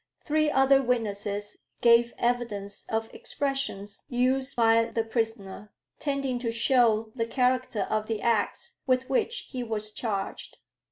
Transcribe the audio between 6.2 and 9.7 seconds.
to show the character of the acts with which he